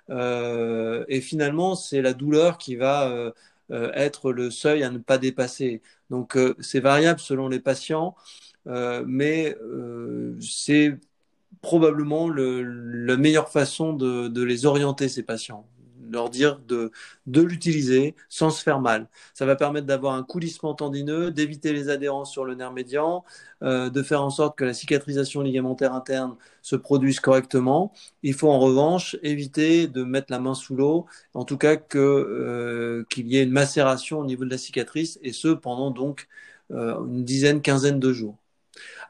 Euh, 0.10 1.06
et 1.08 1.22
finalement, 1.22 1.76
c'est 1.76 2.02
la 2.02 2.14
douleur 2.14 2.58
qui 2.58 2.76
va 2.76 3.10
euh, 3.10 3.32
euh, 3.72 3.92
être 3.94 4.32
le 4.32 4.52
seuil 4.52 4.84
à 4.84 4.90
ne 4.90 4.98
pas 4.98 5.18
dépasser. 5.18 5.82
Donc, 6.10 6.38
c'est 6.60 6.80
variable 6.80 7.20
selon 7.20 7.48
les 7.48 7.60
patients, 7.60 8.16
mais 8.66 9.56
c'est 10.40 11.00
probablement 11.62 12.30
le, 12.30 12.62
la 13.06 13.18
meilleure 13.18 13.50
façon 13.50 13.94
de, 13.94 14.28
de, 14.28 14.44
les 14.44 14.66
orienter, 14.66 15.10
ces 15.10 15.24
patients. 15.24 15.66
Leur 16.14 16.30
dire 16.30 16.60
de, 16.60 16.92
l'utiliser 17.26 18.16
sans 18.30 18.52
se 18.52 18.62
faire 18.64 18.80
mal. 18.80 19.10
Ça 19.34 19.46
va 19.46 19.56
permettre 19.56 19.88
d'avoir 19.88 20.14
un 20.16 20.24
coulissement 20.24 20.76
tendineux, 20.76 21.32
d'éviter 21.32 21.74
les 21.74 21.90
adhérences 21.90 22.32
sur 22.32 22.46
le 22.46 22.56
nerf 22.56 22.72
médian, 22.72 23.24
euh, 23.64 23.90
de 23.90 24.04
faire 24.04 24.22
en 24.24 24.30
sorte 24.30 24.58
que 24.58 24.64
la 24.64 24.74
cicatrisation 24.74 25.42
ligamentaire 25.42 25.94
interne 25.94 26.36
se 26.62 26.76
produise 26.76 27.20
correctement. 27.20 27.92
Il 28.22 28.34
faut 28.36 28.50
en 28.50 28.60
revanche 28.60 29.18
éviter 29.24 29.88
de 29.88 30.04
mettre 30.04 30.28
la 30.32 30.40
main 30.40 30.54
sous 30.54 30.76
l'eau, 30.76 31.06
en 31.34 31.46
tout 31.46 31.58
cas 31.58 31.78
euh, 31.96 33.04
qu'il 33.10 33.28
y 33.28 33.38
ait 33.38 33.44
une 33.44 33.52
macération 33.52 34.20
au 34.20 34.26
niveau 34.26 34.46
de 34.46 34.52
la 34.52 34.58
cicatrice, 34.60 35.20
et 35.24 35.34
ce 35.34 35.48
pendant 35.50 35.92
donc 35.92 36.28
euh, 36.72 37.04
une 37.06 37.24
dizaine, 37.26 37.62
quinzaine 37.62 38.00
de 38.00 38.14
jours. 38.14 38.38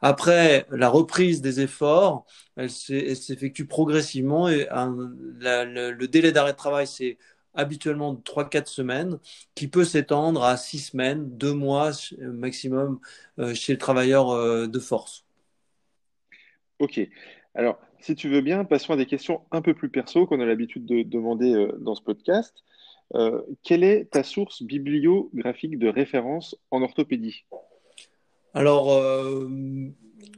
Après 0.02 0.66
la 0.72 0.90
reprise 0.90 1.42
des 1.42 1.62
efforts, 1.62 2.26
elle 2.56 2.70
s'effectue 2.70 3.66
progressivement 3.66 4.50
et 4.50 4.68
le, 4.72 6.06
délai 6.08 6.32
d'arrêt 6.32 6.52
de 6.52 6.58
travail, 6.58 6.88
c'est 6.88 7.18
habituellement 7.54 8.14
de 8.14 8.22
3-4 8.22 8.68
semaines, 8.68 9.20
qui 9.56 9.68
peut 9.68 9.86
s'étendre 9.86 10.44
à 10.44 10.58
6 10.58 10.80
semaines, 10.80 11.38
2 11.38 11.54
mois 11.54 11.92
maximum 12.20 13.00
euh, 13.40 13.54
chez 13.54 13.74
le 13.74 13.78
travailleur 13.78 14.32
euh, 14.32 14.68
de 14.68 14.80
force. 14.80 15.24
Ok. 16.80 17.00
Alors, 17.54 17.80
si 18.04 18.16
tu 18.16 18.28
veux 18.28 18.42
bien, 18.42 18.66
passons 18.66 18.92
à 18.92 18.98
des 18.98 19.06
questions 19.06 19.42
un 19.52 19.62
peu 19.62 19.74
plus 19.74 19.90
perso 19.90 20.28
qu'on 20.28 20.42
a 20.42 20.46
l'habitude 20.46 20.86
de 20.86 21.04
demander 21.04 21.54
euh, 21.54 21.72
dans 21.80 21.96
ce 21.96 22.02
podcast. 22.02 22.64
Euh, 23.16 23.42
quelle 23.64 23.84
est 23.84 24.12
ta 24.12 24.24
source 24.24 24.64
bibliographique 24.64 25.78
de 25.78 25.88
référence 25.88 26.58
en 26.72 26.82
orthopédie? 26.82 27.46
Alors, 28.54 28.94
euh, 28.94 29.50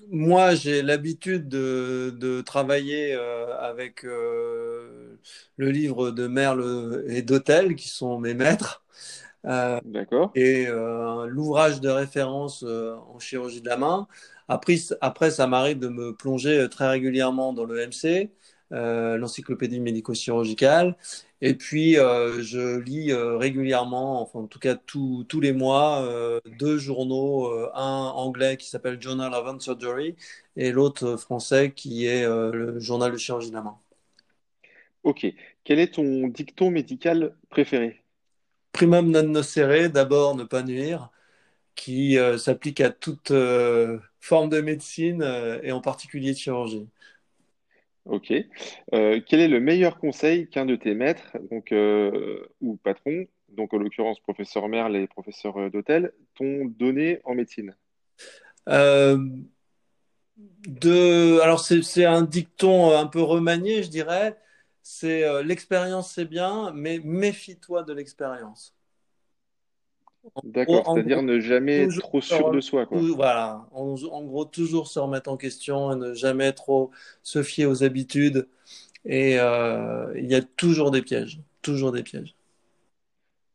moi, 0.09 0.55
j'ai 0.55 0.81
l'habitude 0.81 1.49
de, 1.49 2.15
de, 2.17 2.41
travailler 2.41 3.13
euh, 3.13 3.57
avec 3.59 4.05
euh, 4.05 5.19
le 5.57 5.69
livre 5.69 6.11
de 6.11 6.27
Merle 6.27 7.03
et 7.09 7.21
d'Hôtel, 7.21 7.75
qui 7.75 7.89
sont 7.89 8.19
mes 8.19 8.33
maîtres, 8.33 8.83
D'accord. 9.43 10.31
et 10.33 10.65
l'ouvrage 11.27 11.79
de 11.79 11.89
référence 11.89 12.63
en 12.63 13.19
chirurgie 13.19 13.61
de 13.61 13.69
la 13.69 13.77
main. 13.77 14.07
Après, 14.47 14.75
après 15.01 15.29
ça 15.29 15.45
m'arrive 15.45 15.77
de 15.77 15.87
me 15.87 16.15
plonger 16.15 16.67
très 16.69 16.87
régulièrement 16.87 17.53
dans 17.53 17.65
le 17.65 17.85
MC, 17.85 18.31
l'encyclopédie 18.71 19.79
médico-chirurgicale. 19.79 20.95
Et 21.45 21.53
puis, 21.53 21.99
euh, 21.99 22.41
je 22.41 22.79
lis 22.79 23.11
euh, 23.11 23.37
régulièrement, 23.37 24.19
enfin 24.19 24.39
en 24.39 24.47
tout 24.47 24.57
cas 24.57 24.73
tous 24.73 25.25
tous 25.29 25.39
les 25.39 25.53
mois, 25.53 26.01
euh, 26.01 26.39
deux 26.57 26.79
journaux, 26.79 27.53
un 27.75 28.07
anglais 28.15 28.57
qui 28.57 28.67
s'appelle 28.67 28.99
Journal 28.99 29.31
of 29.31 29.45
Hand 29.47 29.61
Surgery 29.61 30.15
et 30.55 30.71
l'autre 30.71 31.17
français 31.17 31.71
qui 31.71 32.07
est 32.07 32.25
le 32.25 32.79
Journal 32.79 33.11
de 33.11 33.17
chirurgie 33.17 33.51
de 33.51 33.55
la 33.55 33.61
main. 33.61 33.77
Ok. 35.03 35.27
Quel 35.63 35.79
est 35.79 35.93
ton 35.93 36.27
dicton 36.29 36.71
médical 36.71 37.35
préféré? 37.49 38.01
primum 38.71 39.11
non 39.11 39.29
nocere, 39.29 39.89
d'abord 39.89 40.35
ne 40.35 40.43
pas 40.43 40.63
nuire, 40.63 41.11
qui 41.75 42.17
s'applique 42.39 42.81
à 42.81 42.89
toute 42.89 43.31
forme 44.19 44.49
de 44.49 44.61
médecine 44.61 45.23
et 45.63 45.71
en 45.71 45.81
particulier 45.81 46.33
de 46.33 46.37
chirurgie. 46.37 46.87
Ok. 48.05 48.31
Euh, 48.93 49.19
quel 49.25 49.39
est 49.39 49.47
le 49.47 49.59
meilleur 49.59 49.97
conseil 49.97 50.47
qu'un 50.47 50.65
de 50.65 50.75
tes 50.75 50.93
maîtres, 50.93 51.35
euh, 51.71 52.47
ou 52.61 52.77
patrons, 52.77 53.25
donc 53.49 53.73
en 53.73 53.77
l'occurrence 53.77 54.19
professeur 54.19 54.67
Merle 54.69 54.95
et 54.95 55.07
professeur 55.07 55.57
euh, 55.57 55.69
d'hôtel, 55.69 56.13
t'ont 56.35 56.65
donné 56.65 57.19
en 57.23 57.33
médecine? 57.33 57.75
De, 60.37 61.39
alors 61.41 61.59
c'est 61.59 62.05
un 62.05 62.21
dicton 62.21 62.95
un 62.95 63.07
peu 63.07 63.21
remanié, 63.21 63.83
je 63.83 63.89
dirais. 63.89 64.37
C'est 64.81 65.43
l'expérience 65.43 66.11
c'est 66.13 66.25
bien, 66.25 66.71
mais 66.73 66.99
méfie-toi 67.03 67.83
de 67.83 67.93
l'expérience. 67.93 68.74
D'accord, 70.43 70.85
c'est-à-dire 70.93 71.21
ne 71.21 71.39
jamais 71.39 71.77
être 71.83 71.97
trop 71.97 72.21
sûr 72.21 72.51
de 72.51 72.61
soi, 72.61 72.85
quoi. 72.85 72.99
voilà. 73.15 73.67
En, 73.71 73.95
en 74.11 74.23
gros, 74.23 74.45
toujours 74.45 74.87
se 74.87 74.99
remettre 74.99 75.29
en 75.29 75.37
question 75.37 75.91
et 75.91 75.95
ne 75.95 76.13
jamais 76.13 76.51
trop 76.53 76.91
se 77.23 77.43
fier 77.43 77.65
aux 77.65 77.83
habitudes. 77.83 78.47
Et 79.05 79.39
euh, 79.39 80.11
il 80.17 80.25
y 80.25 80.35
a 80.35 80.41
toujours 80.41 80.91
des 80.91 81.01
pièges, 81.01 81.41
toujours 81.61 81.91
des 81.91 82.03
pièges. 82.03 82.35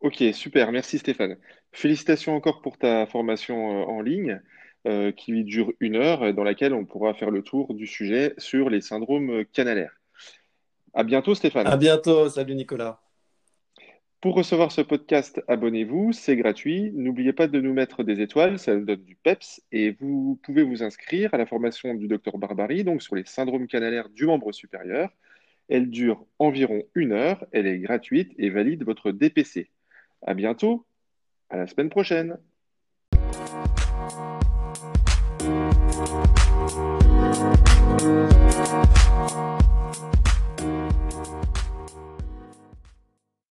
Ok, 0.00 0.22
super, 0.32 0.72
merci 0.72 0.98
Stéphane. 0.98 1.36
Félicitations 1.72 2.34
encore 2.34 2.62
pour 2.62 2.78
ta 2.78 3.06
formation 3.06 3.82
euh, 3.82 3.84
en 3.84 4.00
ligne 4.00 4.40
euh, 4.86 5.12
qui 5.12 5.44
dure 5.44 5.72
une 5.80 5.96
heure, 5.96 6.32
dans 6.32 6.44
laquelle 6.44 6.72
on 6.72 6.86
pourra 6.86 7.12
faire 7.14 7.30
le 7.30 7.42
tour 7.42 7.74
du 7.74 7.86
sujet 7.86 8.34
sur 8.38 8.70
les 8.70 8.80
syndromes 8.80 9.44
canalaires. 9.52 10.00
À 10.94 11.04
bientôt 11.04 11.32
À 11.32 11.36
Stéphane. 11.36 11.78
bientôt, 11.78 12.28
salut 12.28 12.54
Nicolas. 12.54 13.00
Pour 14.20 14.34
recevoir 14.34 14.70
ce 14.70 14.82
podcast, 14.82 15.42
abonnez-vous, 15.48 16.12
c'est 16.12 16.36
gratuit. 16.36 16.92
N'oubliez 16.92 17.32
pas 17.32 17.46
de 17.46 17.58
nous 17.58 17.72
mettre 17.72 18.02
des 18.02 18.20
étoiles, 18.20 18.58
ça 18.58 18.74
nous 18.74 18.84
donne 18.84 19.02
du 19.02 19.16
peps. 19.16 19.62
Et 19.72 19.92
vous 19.92 20.38
pouvez 20.42 20.62
vous 20.62 20.82
inscrire 20.82 21.32
à 21.32 21.38
la 21.38 21.46
formation 21.46 21.94
du 21.94 22.06
docteur 22.06 22.36
Barbary, 22.36 22.84
donc 22.84 23.02
sur 23.02 23.14
les 23.14 23.24
syndromes 23.24 23.66
canalaires 23.66 24.10
du 24.10 24.26
membre 24.26 24.52
supérieur. 24.52 25.08
Elle 25.70 25.88
dure 25.88 26.26
environ 26.38 26.82
une 26.94 27.12
heure, 27.12 27.46
elle 27.52 27.66
est 27.66 27.78
gratuite 27.78 28.32
et 28.36 28.50
valide 28.50 28.84
votre 28.84 29.10
DPC. 29.10 29.70
À 30.20 30.34
bientôt, 30.34 30.84
à 31.48 31.56
la 31.56 31.66
semaine 31.66 31.88
prochaine. 31.88 32.36